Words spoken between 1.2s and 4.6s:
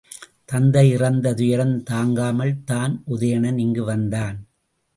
துயரம் தாங்காமல்தான் உதயணன் இங்கு வந்தான்.